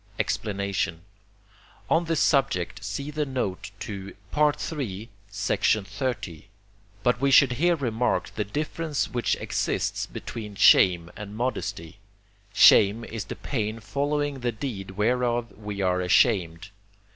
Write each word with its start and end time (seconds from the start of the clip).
Explanation 0.17 1.03
On 1.87 2.05
this 2.05 2.19
subject 2.19 2.83
see 2.83 3.11
the 3.11 3.23
note 3.23 3.69
to 3.81 4.15
III. 4.35 5.09
xxx. 5.31 6.43
But 7.03 7.21
we 7.21 7.29
should 7.29 7.51
here 7.51 7.75
remark 7.75 8.33
the 8.33 8.43
difference 8.43 9.07
which 9.11 9.35
exists 9.35 10.07
between 10.07 10.55
shame 10.55 11.11
and 11.15 11.37
modesty. 11.37 11.99
Shame 12.51 13.05
is 13.05 13.25
the 13.25 13.35
pain 13.35 13.79
following 13.79 14.39
the 14.39 14.51
deed 14.51 14.89
whereof 14.97 15.51
we 15.55 15.81
are 15.81 16.01
ashamed. 16.01 16.69